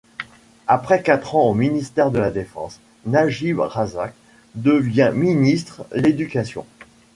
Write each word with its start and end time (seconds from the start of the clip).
Après 0.65 1.03
quatre 1.03 1.35
ans 1.35 1.49
au 1.49 1.53
ministère 1.53 2.09
de 2.09 2.17
la 2.17 2.31
Défense, 2.31 2.79
Najib 3.05 3.59
Razak 3.59 4.15
devient 4.55 5.11
ministre 5.13 5.83
l'Éducation. 5.93 6.65